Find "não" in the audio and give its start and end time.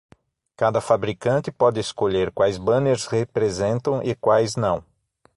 4.55-4.83